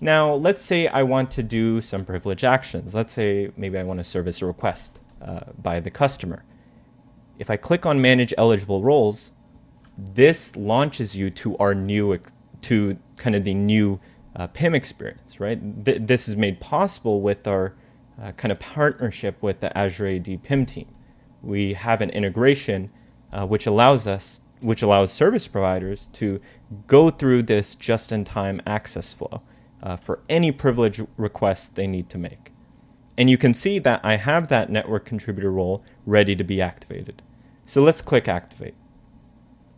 Now, 0.00 0.34
let's 0.34 0.62
say 0.62 0.86
I 0.88 1.02
want 1.02 1.30
to 1.32 1.42
do 1.42 1.80
some 1.80 2.04
privilege 2.04 2.44
actions. 2.44 2.94
Let's 2.94 3.12
say 3.12 3.52
maybe 3.56 3.78
I 3.78 3.84
want 3.84 4.00
to 4.00 4.04
service 4.04 4.42
a 4.42 4.46
request 4.46 4.98
uh, 5.22 5.40
by 5.60 5.80
the 5.80 5.90
customer. 5.90 6.44
If 7.38 7.50
I 7.50 7.56
click 7.56 7.86
on 7.86 8.00
manage 8.00 8.34
eligible 8.36 8.82
roles, 8.82 9.30
this 9.96 10.56
launches 10.56 11.16
you 11.16 11.30
to 11.30 11.56
our 11.58 11.74
new, 11.74 12.18
to 12.62 12.98
kind 13.16 13.36
of 13.36 13.44
the 13.44 13.54
new 13.54 14.00
uh, 14.36 14.48
PIM 14.48 14.74
experience, 14.74 15.40
right? 15.40 15.84
Th- 15.84 16.00
this 16.00 16.28
is 16.28 16.36
made 16.36 16.60
possible 16.60 17.20
with 17.20 17.46
our 17.46 17.74
uh, 18.20 18.32
kind 18.32 18.52
of 18.52 18.58
partnership 18.58 19.40
with 19.42 19.60
the 19.60 19.76
Azure 19.76 20.08
AD 20.08 20.42
PIM 20.42 20.66
team. 20.66 20.86
We 21.42 21.74
have 21.74 22.00
an 22.00 22.10
integration 22.10 22.90
uh, 23.32 23.46
which 23.46 23.66
allows 23.66 24.06
us, 24.06 24.40
which 24.64 24.82
allows 24.82 25.12
service 25.12 25.46
providers 25.46 26.08
to 26.14 26.40
go 26.86 27.10
through 27.10 27.42
this 27.42 27.74
just-in-time 27.74 28.62
access 28.66 29.12
flow 29.12 29.42
uh, 29.82 29.96
for 29.96 30.20
any 30.28 30.50
privilege 30.50 31.02
requests 31.18 31.68
they 31.68 31.86
need 31.86 32.08
to 32.08 32.18
make. 32.18 32.50
And 33.18 33.28
you 33.28 33.36
can 33.36 33.52
see 33.52 33.78
that 33.80 34.00
I 34.02 34.16
have 34.16 34.48
that 34.48 34.70
network 34.70 35.04
contributor 35.04 35.52
role 35.52 35.84
ready 36.06 36.34
to 36.34 36.42
be 36.42 36.62
activated. 36.62 37.22
So 37.66 37.82
let's 37.82 38.02
click 38.02 38.26
activate. 38.26 38.74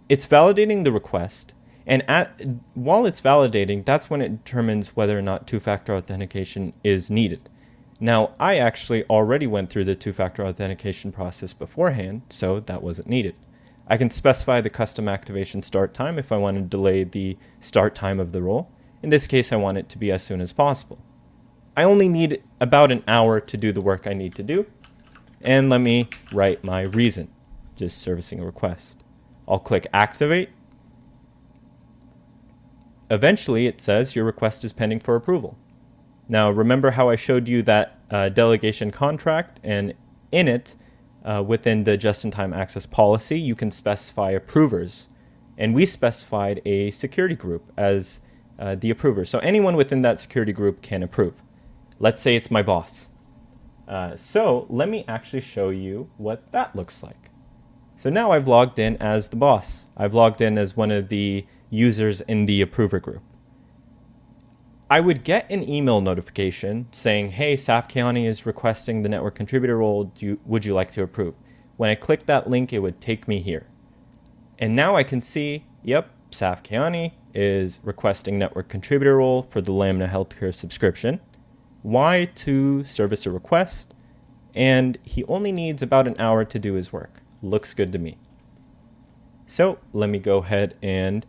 It's 0.09 0.27
validating 0.27 0.85
the 0.85 0.93
request, 0.93 1.53
and 1.85 2.09
at, 2.09 2.41
while 2.75 3.07
it's 3.07 3.21
validating, 3.21 3.85
that's 3.85 4.09
when 4.09 4.23
it 4.23 4.45
determines 4.45 4.95
whether 4.95 5.19
or 5.19 5.23
not 5.23 5.49
two-factor 5.49 5.95
authentication 5.95 6.73
is 6.85 7.11
needed. 7.11 7.49
Now, 7.99 8.31
I 8.39 8.59
actually 8.59 9.05
already 9.05 9.47
went 9.49 9.71
through 9.71 9.85
the 9.85 9.97
two-factor 9.97 10.45
authentication 10.45 11.11
process 11.11 11.53
beforehand, 11.53 12.23
so 12.29 12.61
that 12.61 12.83
wasn't 12.83 13.09
needed. 13.09 13.35
I 13.89 13.97
can 13.97 14.11
specify 14.11 14.61
the 14.61 14.71
custom 14.71 15.09
activation 15.09 15.63
start 15.63 15.95
time 15.95 16.19
if 16.19 16.33
I 16.33 16.37
want 16.37 16.57
to 16.57 16.63
delay 16.63 17.05
the 17.05 17.37
start 17.61 17.95
time 17.95 18.19
of 18.19 18.33
the 18.33 18.43
role. 18.43 18.71
In 19.03 19.11
this 19.11 19.27
case, 19.27 19.53
I 19.53 19.57
want 19.57 19.79
it 19.79 19.89
to 19.91 19.99
be 19.99 20.11
as 20.11 20.23
soon 20.23 20.41
as 20.41 20.53
possible. 20.53 20.99
I 21.77 21.85
only 21.85 22.09
need 22.09 22.43
about 22.61 22.91
an 22.91 23.05
hour 23.07 23.39
to 23.39 23.57
do 23.57 23.71
the 23.71 23.81
work 23.81 24.07
I 24.07 24.15
need 24.15 24.35
to 24.37 24.43
do. 24.43 24.67
And 25.41 25.71
let 25.71 25.83
me 25.83 26.09
write 26.33 26.65
my 26.65 26.83
reason, 26.83 27.29
just 27.77 27.99
servicing 27.99 28.41
a 28.41 28.45
request. 28.45 29.05
I'll 29.47 29.61
click 29.61 29.87
activate. 29.93 30.49
Eventually, 33.09 33.67
it 33.67 33.81
says 33.81 34.17
your 34.17 34.25
request 34.25 34.65
is 34.65 34.73
pending 34.73 35.01
for 35.01 35.15
approval. 35.15 35.57
Now, 36.29 36.51
remember 36.51 36.93
how 36.93 37.09
I 37.09 37.15
showed 37.15 37.47
you 37.47 37.63
that 37.63 38.01
uh, 38.11 38.31
delegation 38.31 38.91
contract, 38.91 39.61
and 39.63 39.95
in 40.33 40.49
it, 40.49 40.75
uh, 41.27 41.43
within 41.43 41.85
the 41.85 41.97
just-in-time 41.97 42.55
access 42.55 42.87
policy, 42.87 43.39
you 43.39 43.55
can 43.55 43.71
specify 43.71 44.31
approvers, 44.31 45.09
and 45.59 45.75
we 45.75 45.85
specified 45.85 46.63
a 46.65 46.91
security 46.93 47.35
group 47.35 47.73
as 47.77 48.21
uh, 48.59 48.77
the 48.77 48.91
approver. 48.91 49.25
So 49.25 49.39
anyone 49.41 49.77
within 49.77 50.03
that 50.03 50.21
security 50.21 50.53
group 50.53 50.81
can 50.81 51.03
approve. 51.03 51.43
Let's 51.99 52.23
say 52.23 52.37
it's 52.37 52.51
my 52.51 52.63
boss. 52.63 53.09
Uh, 53.89 54.17
so 54.17 54.67
let 54.69 54.89
me 54.89 55.05
actually 55.09 55.41
show 55.41 55.71
you 55.71 56.11
what 56.17 56.53
that 56.53 56.75
looks 56.77 57.03
like. 57.03 57.31
So 57.97 58.11
now 58.11 58.31
I've 58.31 58.47
logged 58.47 58.79
in 58.79 58.97
as 58.99 59.29
the 59.29 59.37
boss. 59.37 59.87
I've 59.97 60.15
logged 60.15 60.41
in 60.41 60.59
as 60.59 60.77
one 60.77 60.91
of 60.91 61.09
the 61.09 61.47
users 61.71 62.21
in 62.23 62.47
the 62.47 62.61
approver 62.61 63.01
group. 63.01 63.23
I 64.89 65.01
would 65.01 65.25
get 65.25 65.51
an 65.51 65.69
email 65.69 66.01
notification 66.01 66.87
saying, 66.93 67.33
hey, 67.33 67.57
Saif 67.57 67.91
Kayani 67.91 68.25
is 68.25 68.47
requesting 68.47 69.03
the 69.03 69.09
network 69.09 69.35
contributor 69.35 69.79
role. 69.79 70.13
You, 70.19 70.39
would 70.45 70.65
you 70.65 70.75
like 70.75 70.93
to 70.93 71.03
approve? 71.03 71.35
When 71.77 71.91
I 71.91 71.97
click 71.97 72.27
that 72.27 72.49
link, 72.49 72.73
it 72.73 72.79
would 72.79 73.01
take 73.01 73.27
me 73.27 73.41
here. 73.41 73.67
And 74.59 74.77
now 74.77 74.95
I 74.95 75.03
can 75.03 75.21
see, 75.21 75.65
yep, 75.83 76.11
Saif 76.31 76.63
Kayani 76.63 77.13
is 77.35 77.81
requesting 77.83 78.39
network 78.39 78.69
contributor 78.69 79.17
role 79.17 79.43
for 79.43 79.61
the 79.61 79.73
Lamna 79.73 80.07
Healthcare 80.07 80.55
subscription. 80.55 81.21
Why 81.83 82.27
to 82.37 82.85
service 82.85 83.27
a 83.27 83.31
request? 83.33 83.93
And 84.55 84.99
he 85.03 85.25
only 85.25 85.51
needs 85.51 85.83
about 85.83 86.07
an 86.07 86.15
hour 86.19 86.45
to 86.45 86.59
do 86.61 86.75
his 86.75 86.93
work. 86.93 87.23
Looks 87.43 87.75
good 87.75 87.91
to 87.93 87.99
me. 87.99 88.19
So 89.47 89.79
let 89.93 90.11
me 90.11 90.19
go 90.19 90.39
ahead 90.39 90.77
and 90.81 91.27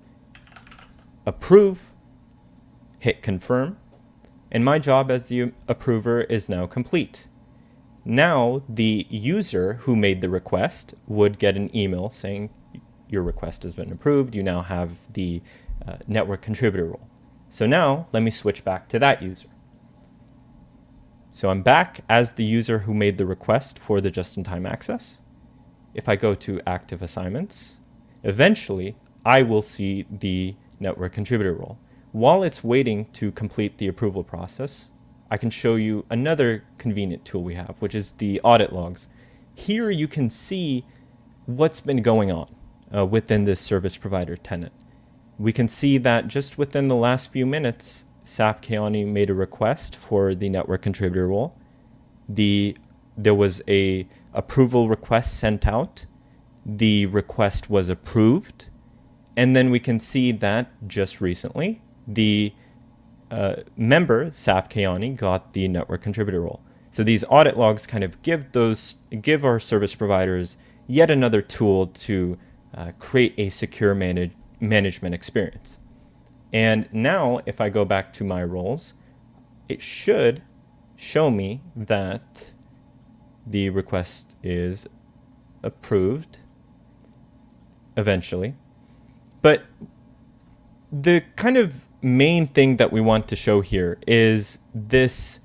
approve 1.25 1.91
hit 3.07 3.21
confirm, 3.21 3.77
and 4.51 4.65
my 4.65 4.77
job 4.77 5.09
as 5.09 5.27
the 5.27 5.53
approver 5.65 6.21
is 6.23 6.49
now 6.49 6.67
complete. 6.67 7.29
Now, 8.03 8.63
the 8.67 9.07
user 9.09 9.75
who 9.83 9.95
made 9.95 10.19
the 10.19 10.29
request 10.29 10.93
would 11.07 11.39
get 11.39 11.55
an 11.55 11.73
email 11.73 12.09
saying, 12.09 12.49
Your 13.07 13.23
request 13.23 13.63
has 13.63 13.77
been 13.77 13.93
approved. 13.93 14.35
You 14.35 14.43
now 14.43 14.61
have 14.61 14.89
the 15.13 15.41
uh, 15.87 15.99
network 16.05 16.41
contributor 16.41 16.85
role. 16.85 17.07
So 17.49 17.65
now, 17.65 18.07
let 18.11 18.23
me 18.23 18.29
switch 18.31 18.65
back 18.65 18.89
to 18.89 18.99
that 18.99 19.21
user. 19.21 19.47
So 21.31 21.49
I'm 21.49 21.61
back 21.61 22.01
as 22.09 22.33
the 22.33 22.43
user 22.43 22.79
who 22.79 22.93
made 22.93 23.17
the 23.17 23.25
request 23.25 23.79
for 23.79 24.01
the 24.01 24.11
just 24.11 24.35
in 24.35 24.43
time 24.43 24.65
access. 24.65 25.21
If 25.93 26.09
I 26.09 26.17
go 26.17 26.35
to 26.35 26.59
active 26.67 27.01
assignments, 27.01 27.77
eventually 28.23 28.97
I 29.25 29.43
will 29.43 29.61
see 29.61 30.05
the 30.11 30.55
network 30.81 31.13
contributor 31.13 31.53
role. 31.53 31.77
While 32.13 32.41
it's 32.41 32.63
waiting 32.63 33.05
to 33.13 33.31
complete 33.31 33.77
the 33.77 33.87
approval 33.87 34.23
process, 34.23 34.89
I 35.29 35.37
can 35.37 35.49
show 35.49 35.75
you 35.75 36.05
another 36.09 36.63
convenient 36.77 37.25
tool 37.25 37.43
we 37.43 37.55
have, 37.55 37.75
which 37.79 37.93
is 37.93 38.13
the 38.13 38.39
audit 38.43 38.71
logs. 38.71 39.07
Here 39.53 39.89
you 39.89 40.07
can 40.07 40.29
see 40.29 40.85
what's 41.45 41.81
been 41.81 42.01
going 42.01 42.31
on 42.31 42.47
uh, 42.95 43.05
within 43.05 43.43
this 43.43 43.59
service 43.59 43.97
provider 43.97 44.37
tenant. 44.37 44.71
We 45.37 45.51
can 45.51 45.67
see 45.67 45.97
that 45.97 46.29
just 46.29 46.57
within 46.57 46.87
the 46.87 46.95
last 46.95 47.29
few 47.29 47.45
minutes, 47.45 48.05
Saif 48.23 48.61
Kayani 48.61 49.05
made 49.05 49.29
a 49.29 49.33
request 49.33 49.95
for 49.95 50.33
the 50.33 50.49
network 50.49 50.81
contributor 50.81 51.27
role. 51.27 51.57
The 52.29 52.77
there 53.17 53.35
was 53.35 53.61
a 53.67 54.07
approval 54.33 54.87
request 54.87 55.37
sent 55.37 55.67
out. 55.67 56.05
The 56.65 57.05
request 57.07 57.69
was 57.69 57.89
approved, 57.89 58.67
and 59.35 59.55
then 59.55 59.71
we 59.71 59.79
can 59.79 59.99
see 59.99 60.31
that 60.31 60.87
just 60.87 61.19
recently 61.19 61.81
the 62.07 62.53
uh, 63.29 63.57
member, 63.75 64.27
Saif 64.31 64.69
Kayani, 64.69 65.15
got 65.15 65.53
the 65.53 65.67
network 65.67 66.01
contributor 66.01 66.41
role. 66.41 66.61
So 66.89 67.03
these 67.03 67.25
audit 67.29 67.57
logs 67.57 67.85
kind 67.85 68.03
of 68.03 68.21
give 68.21 68.53
those 68.53 68.95
give 69.21 69.43
our 69.43 69.59
service 69.59 69.93
providers 69.93 70.57
yet 70.87 71.11
another 71.11 71.41
tool 71.41 71.85
to 71.87 72.37
uh, 72.73 72.91
create 72.97 73.33
a 73.37 73.49
secure 73.49 73.93
manage, 73.93 74.31
management 74.59 75.13
experience. 75.13 75.77
And 76.53 76.87
now, 76.93 77.41
if 77.45 77.59
I 77.59 77.69
go 77.69 77.83
back 77.83 78.13
to 78.13 78.23
my 78.23 78.43
roles, 78.43 78.93
it 79.67 79.81
should 79.81 80.41
show 80.95 81.29
me 81.29 81.61
that 81.75 82.53
the 83.45 83.69
request 83.69 84.37
is 84.41 84.87
approved 85.61 86.39
eventually. 87.97 88.55
But 89.41 89.63
the 90.91 91.23
kind 91.35 91.57
of 91.57 91.85
main 92.01 92.47
thing 92.47 92.77
that 92.77 92.91
we 92.91 93.01
want 93.01 93.27
to 93.27 93.35
show 93.35 93.61
here 93.61 93.97
is 94.07 94.59
this 94.73 95.39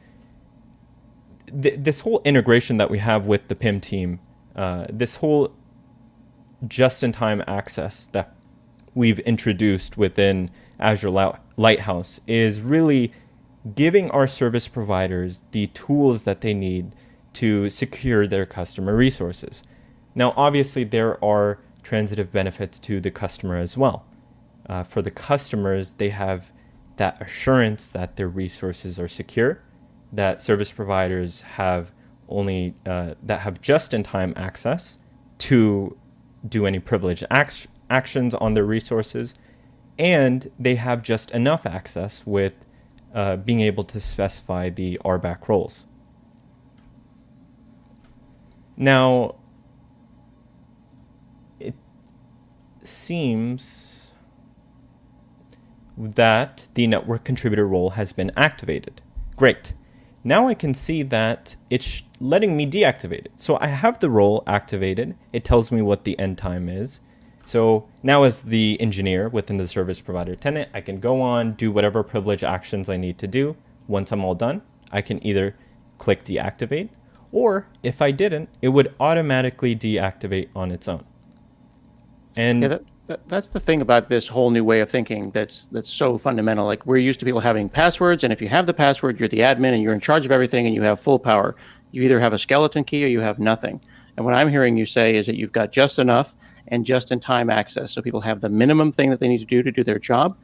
th- 1.61 1.77
this 1.79 2.01
whole 2.01 2.21
integration 2.25 2.77
that 2.77 2.91
we 2.91 2.99
have 2.99 3.27
with 3.27 3.49
the 3.49 3.55
PIM 3.55 3.81
team, 3.81 4.21
uh, 4.55 4.87
this 4.91 5.17
whole 5.17 5.53
just-in-time 6.67 7.43
access 7.47 8.07
that 8.07 8.35
we've 8.95 9.19
introduced 9.21 9.97
within 9.97 10.51
Azure 10.79 11.33
Lighthouse 11.57 12.21
is 12.27 12.61
really 12.61 13.13
giving 13.75 14.11
our 14.11 14.27
service 14.27 14.69
providers 14.69 15.45
the 15.53 15.69
tools 15.69 16.25
that 16.25 16.41
they 16.41 16.55
need 16.55 16.93
to 17.33 17.71
secure 17.71 18.27
their 18.27 18.45
customer 18.45 18.95
resources. 18.95 19.63
Now, 20.15 20.35
obviously, 20.37 20.85
there 20.85 21.23
are 21.25 21.59
transitive 21.83 22.33
benefits 22.33 22.79
to 22.81 23.01
the 23.01 23.11
customer 23.11 23.57
as 23.57 23.77
well. 23.77 24.05
Uh, 24.69 24.83
for 24.83 25.03
the 25.03 25.11
customers, 25.11 25.95
they 25.95 26.11
have 26.11 26.53
that 26.97 27.21
assurance 27.21 27.89
that 27.89 28.17
their 28.17 28.29
resources 28.29 28.99
are 28.99 29.09
secure, 29.09 29.63
that 30.13 30.41
service 30.41 30.73
providers 30.73 31.41
have 31.43 31.93
only 32.29 32.75
uh, 32.87 33.15
that 33.23 33.41
have 33.41 33.61
just-in-time 33.61 34.33
access 34.37 34.99
to 35.39 35.97
do 36.49 36.67
any 36.67 36.79
privileged 36.79 37.25
ac- 37.31 37.69
actions 37.91 38.35
on 38.35 38.55
their 38.55 38.65
resources, 38.65 39.35
and 39.99 40.51
they 40.59 40.77
have 40.77 41.03
just 41.03 41.31
enough 41.33 41.67
access 41.67 42.25
with 42.27 42.67
uh, 43.15 43.37
being 43.37 43.61
able 43.61 43.85
to 43.85 44.01
specify 44.01 44.71
the 44.71 44.99
RBAC 45.05 45.49
roles. 45.49 45.85
Now, 48.77 49.37
it 51.61 51.75
seems 52.83 54.02
that 55.97 56.69
the 56.75 56.87
network 56.87 57.25
contributor 57.25 57.67
role 57.67 57.91
has 57.91 58.13
been 58.13 58.31
activated. 58.37 59.03
Great. 59.37 59.73
Now 60.25 60.47
I 60.47 60.55
can 60.55 60.73
see 60.75 61.03
that 61.03 61.57
it's 61.69 62.03
letting 62.21 62.57
me 62.57 62.67
deactivate 62.67 63.27
it. 63.27 63.33
So 63.37 63.59
I 63.61 63.67
have 63.67 63.99
the 63.99 64.11
role 64.11 64.45
activated. 64.47 65.17
It 65.33 65.45
tells 65.45 65.73
me 65.73 65.83
what 65.83 66.05
the 66.05 66.19
end 66.19 66.39
time 66.39 66.69
is. 66.69 67.01
So 67.45 67.89
now 68.03 68.23
as 68.23 68.43
the 68.43 68.81
engineer 68.81 69.29
within 69.29 69.57
the 69.57 69.67
service 69.67 70.01
provider 70.01 70.37
tenant, 70.37 70.71
I 70.73 70.81
can 70.81 71.01
go 71.01 71.21
on, 71.21 71.55
do 71.55 71.73
whatever 71.73 72.03
privilege 72.05 72.45
actions 72.45 72.89
I 72.89 72.97
need 72.97 73.19
to 73.19 73.27
do. 73.27 73.57
Once 73.89 74.13
I'm 74.13 74.25
all 74.25 74.37
done, 74.37 74.63
I 74.93 75.01
can 75.01 75.25
either 75.27 75.57
click 75.99 76.25
deactivate, 76.25 76.91
or 77.33 77.67
if 77.83 78.01
I 78.01 78.13
didn't, 78.13 78.49
it 78.61 78.69
would 78.69 78.95
automatically 79.01 79.75
deactivate 79.75 80.49
on 80.55 80.71
its 80.71 80.87
own. 80.87 81.05
And 82.37 82.63
yeah, 82.63 82.69
that, 82.69 82.85
that, 83.07 83.29
that's 83.29 83.49
the 83.49 83.61
thing 83.61 83.81
about 83.81 84.09
this 84.09 84.29
whole 84.29 84.51
new 84.51 84.65
way 84.65 84.81
of 84.81 84.91
thinking 84.91 85.31
that's 85.31 85.67
that's 85.67 85.91
so 85.91 86.17
fundamental. 86.19 86.67
Like 86.67 86.87
we're 86.87 86.99
used 86.99 87.21
to 87.21 87.27
people 87.27 87.41
having 87.41 87.69
passwords, 87.69 88.25
and 88.25 88.33
if 88.33 88.41
you 88.41 88.49
have 88.49 88.67
the 88.67 88.75
password, 88.75 89.19
you're 89.19 89.29
the 89.29 89.41
admin 89.41 89.73
and 89.73 89.83
you're 89.83 89.95
in 89.95 90.01
charge 90.01 90.25
of 90.25 90.33
everything 90.33 90.67
and 90.67 90.75
you 90.75 90.83
have 90.83 91.01
full 91.01 91.19
power. 91.19 91.57
You 91.91 92.03
either 92.03 92.21
have 92.21 92.33
a 92.33 92.39
skeleton 92.39 92.85
key 92.85 93.05
or 93.05 93.09
you 93.09 93.21
have 93.21 93.39
nothing. 93.39 93.81
And 94.17 94.25
what 94.25 94.35
I'm 94.35 94.49
hearing 94.49 94.77
you 94.77 94.87
say 94.87 95.17
is 95.17 95.27
that 95.27 95.37
you've 95.37 95.53
got 95.53 95.73
just 95.73 95.99
enough 95.99 96.35
and 96.69 96.87
just 96.87 97.13
in 97.13 97.21
time 97.21 97.51
access. 97.51 97.93
So 97.93 98.03
people 98.03 98.21
have 98.21 98.41
the 98.41 98.49
minimum 98.49 98.93
thing 98.93 99.11
that 99.11 99.21
they 99.21 99.29
need 99.29 99.39
to 99.39 99.45
do 99.45 99.63
to 99.63 99.73
do 99.73 99.85
their 99.85 99.99
job 99.99 100.37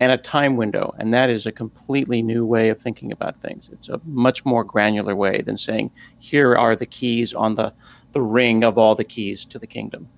and 0.00 0.12
a 0.12 0.16
time 0.16 0.56
window. 0.56 0.94
And 0.98 1.12
that 1.14 1.30
is 1.30 1.46
a 1.46 1.52
completely 1.52 2.22
new 2.22 2.44
way 2.44 2.68
of 2.68 2.80
thinking 2.80 3.12
about 3.12 3.40
things. 3.40 3.70
It's 3.72 3.88
a 3.88 4.00
much 4.04 4.44
more 4.44 4.64
granular 4.64 5.16
way 5.16 5.42
than 5.42 5.56
saying, 5.56 5.90
here 6.18 6.54
are 6.56 6.76
the 6.76 6.86
keys 6.86 7.34
on 7.34 7.54
the, 7.54 7.72
the 8.12 8.20
ring 8.20 8.64
of 8.64 8.78
all 8.78 8.94
the 8.94 9.04
keys 9.04 9.44
to 9.46 9.58
the 9.58 9.66
kingdom. 9.66 10.08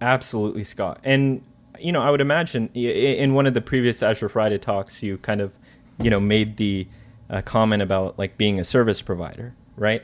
Absolutely, 0.00 0.64
Scott. 0.64 1.00
And, 1.02 1.42
you 1.78 1.92
know, 1.92 2.00
I 2.00 2.10
would 2.10 2.20
imagine 2.20 2.68
in 2.74 3.34
one 3.34 3.46
of 3.46 3.54
the 3.54 3.60
previous 3.60 4.02
Azure 4.02 4.28
Friday 4.28 4.58
talks, 4.58 5.02
you 5.02 5.18
kind 5.18 5.40
of, 5.40 5.54
you 6.00 6.10
know, 6.10 6.20
made 6.20 6.56
the 6.56 6.86
uh, 7.30 7.42
comment 7.42 7.82
about 7.82 8.18
like 8.18 8.38
being 8.38 8.60
a 8.60 8.64
service 8.64 9.02
provider, 9.02 9.54
right? 9.76 10.02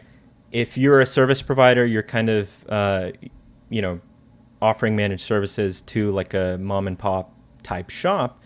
If 0.50 0.76
you're 0.76 1.00
a 1.00 1.06
service 1.06 1.42
provider, 1.42 1.84
you're 1.84 2.02
kind 2.02 2.28
of, 2.28 2.50
uh, 2.68 3.10
you 3.70 3.82
know, 3.82 4.00
offering 4.60 4.96
managed 4.96 5.22
services 5.22 5.80
to 5.82 6.10
like 6.12 6.34
a 6.34 6.58
mom 6.60 6.86
and 6.86 6.98
pop 6.98 7.32
type 7.62 7.90
shop, 7.90 8.40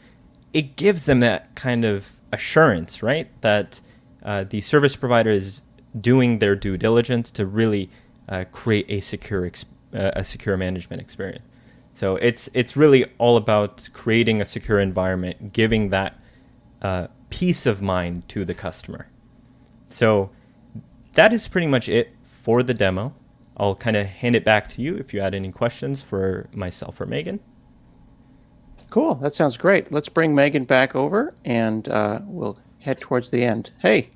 it 0.52 0.76
gives 0.76 1.04
them 1.06 1.20
that 1.20 1.54
kind 1.54 1.84
of 1.84 2.08
assurance, 2.32 3.02
right? 3.02 3.28
That 3.42 3.80
uh, 4.22 4.44
the 4.44 4.60
service 4.60 4.96
provider 4.96 5.30
is 5.30 5.60
doing 5.98 6.38
their 6.38 6.56
due 6.56 6.76
diligence 6.76 7.30
to 7.32 7.46
really 7.46 7.90
uh, 8.28 8.44
create 8.52 8.86
a 8.88 9.00
secure 9.00 9.46
ex- 9.46 9.64
a 9.92 10.24
secure 10.24 10.56
management 10.56 11.00
experience. 11.02 11.44
So 11.92 12.16
it's 12.16 12.48
it's 12.54 12.76
really 12.76 13.06
all 13.18 13.36
about 13.36 13.88
creating 13.92 14.40
a 14.40 14.44
secure 14.44 14.78
environment, 14.78 15.52
giving 15.52 15.90
that 15.90 16.20
uh, 16.80 17.08
peace 17.30 17.66
of 17.66 17.82
mind 17.82 18.28
to 18.28 18.44
the 18.44 18.54
customer. 18.54 19.08
So 19.88 20.30
that 21.14 21.32
is 21.32 21.48
pretty 21.48 21.66
much 21.66 21.88
it 21.88 22.14
for 22.22 22.62
the 22.62 22.74
demo. 22.74 23.14
I'll 23.56 23.74
kind 23.74 23.96
of 23.96 24.06
hand 24.06 24.36
it 24.36 24.44
back 24.44 24.68
to 24.70 24.82
you 24.82 24.96
if 24.96 25.12
you 25.12 25.20
had 25.20 25.34
any 25.34 25.50
questions 25.50 26.00
for 26.00 26.48
myself 26.52 27.00
or 27.00 27.06
Meagan. 27.06 27.40
Cool. 28.90 29.16
That 29.16 29.34
sounds 29.34 29.56
great. 29.56 29.90
Let's 29.90 30.08
bring 30.08 30.34
Meagan 30.34 30.64
back 30.64 30.94
over 30.94 31.34
and 31.44 31.88
uh, 31.88 32.20
we'll 32.24 32.58
head 32.80 33.00
towards 33.00 33.30
the 33.30 33.44
end. 33.44 33.72
Hey. 33.80 34.10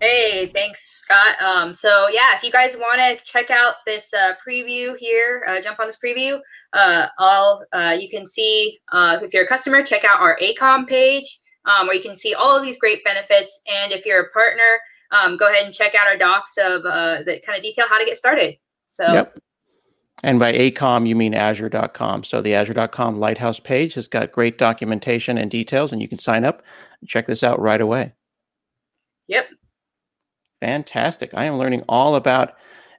Hey, 0.00 0.50
thanks, 0.52 1.02
Scott. 1.02 1.40
Um, 1.40 1.72
so 1.72 2.08
yeah, 2.08 2.36
if 2.36 2.42
you 2.42 2.52
guys 2.52 2.76
want 2.76 3.00
to 3.00 3.24
check 3.24 3.50
out 3.50 3.76
this 3.86 4.12
uh, 4.12 4.34
preview 4.46 4.96
here, 4.98 5.44
uh, 5.48 5.60
jump 5.62 5.80
on 5.80 5.86
this 5.86 5.98
preview. 6.04 6.38
Uh, 6.74 7.06
all 7.18 7.64
uh, 7.72 7.96
you 7.98 8.08
can 8.10 8.26
see 8.26 8.78
uh, 8.92 9.18
if 9.22 9.32
you're 9.32 9.44
a 9.44 9.48
customer, 9.48 9.82
check 9.82 10.04
out 10.04 10.20
our 10.20 10.38
ACOM 10.42 10.86
page 10.86 11.38
um, 11.64 11.86
where 11.86 11.96
you 11.96 12.02
can 12.02 12.14
see 12.14 12.34
all 12.34 12.56
of 12.56 12.62
these 12.62 12.78
great 12.78 13.02
benefits. 13.04 13.62
And 13.66 13.92
if 13.92 14.04
you're 14.04 14.20
a 14.20 14.30
partner, 14.30 14.62
um, 15.12 15.36
go 15.36 15.48
ahead 15.48 15.64
and 15.64 15.74
check 15.74 15.94
out 15.94 16.06
our 16.06 16.16
docs 16.16 16.56
of 16.58 16.84
uh, 16.84 17.22
that 17.24 17.42
kind 17.44 17.56
of 17.56 17.62
detail 17.62 17.86
how 17.88 17.98
to 17.98 18.04
get 18.04 18.16
started. 18.16 18.56
So, 18.86 19.10
yep. 19.10 19.38
And 20.22 20.38
by 20.38 20.52
ACOM, 20.52 21.06
you 21.06 21.14
mean 21.14 21.34
Azure.com. 21.34 22.24
So 22.24 22.40
the 22.40 22.54
Azure.com 22.54 23.18
Lighthouse 23.18 23.60
page 23.60 23.94
has 23.94 24.08
got 24.08 24.32
great 24.32 24.58
documentation 24.58 25.36
and 25.36 25.50
details, 25.50 25.92
and 25.92 26.00
you 26.00 26.08
can 26.08 26.18
sign 26.18 26.44
up 26.44 26.62
and 27.00 27.08
check 27.08 27.26
this 27.26 27.42
out 27.42 27.60
right 27.60 27.80
away. 27.80 28.12
Yep. 29.28 29.48
Fantastic. 30.60 31.30
I 31.34 31.44
am 31.44 31.58
learning 31.58 31.82
all 31.88 32.14
about 32.14 32.54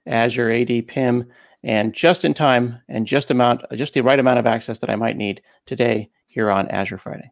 Azure 0.06 0.52
AD 0.52 0.88
PIM 0.88 1.26
and 1.64 1.94
just 1.94 2.24
in 2.24 2.34
time 2.34 2.82
and 2.88 3.06
just 3.06 3.32
amount 3.32 3.64
just 3.74 3.94
the 3.94 4.02
right 4.02 4.20
amount 4.20 4.40
of 4.40 4.46
access 4.46 4.80
that 4.80 4.90
I 4.90 4.96
might 4.96 5.18
need 5.18 5.42
today 5.66 6.10
here 6.28 6.50
on 6.50 6.68
Azure 6.70 6.98
Friday. 6.98 7.32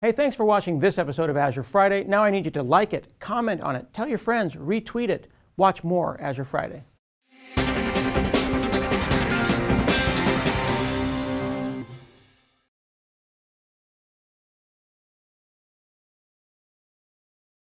Hey, 0.00 0.12
thanks 0.12 0.36
for 0.36 0.44
watching 0.44 0.78
this 0.78 0.98
episode 0.98 1.30
of 1.30 1.36
Azure 1.36 1.62
Friday. 1.62 2.04
Now 2.04 2.22
I 2.22 2.30
need 2.30 2.44
you 2.44 2.50
to 2.52 2.62
like 2.62 2.92
it, 2.92 3.18
comment 3.18 3.60
on 3.60 3.76
it, 3.76 3.92
tell 3.92 4.08
your 4.08 4.18
friends, 4.18 4.54
retweet 4.54 5.08
it. 5.08 5.28
Watch 5.56 5.82
more 5.82 6.20
Azure 6.20 6.44
Friday. 6.44 6.84